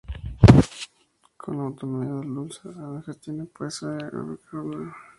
Con 1.37 1.57
la 1.59 1.63
autonomía 1.65 2.09
andaluza, 2.09 2.69
la 2.71 3.03
gestión 3.03 3.37
del 3.37 3.45
puente 3.49 3.75
pasó 3.81 3.87
a 3.89 3.99
la 3.99 4.07
Junta 4.09 4.49
de 4.51 4.57
Andalucía. 4.57 4.93